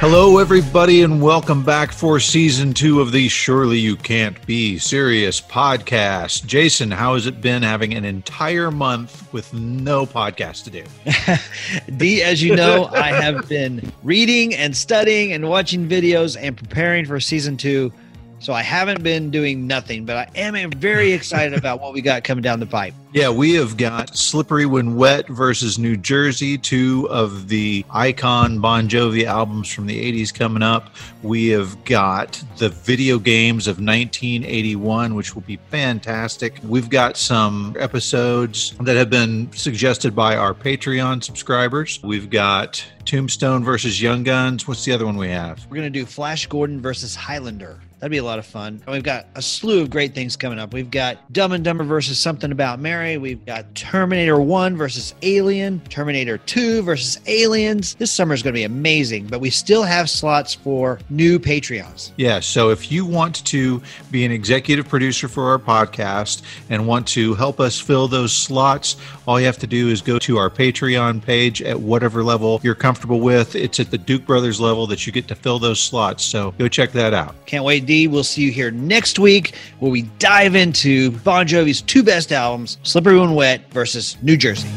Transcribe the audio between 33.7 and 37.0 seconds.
1981, which will be fantastic. We've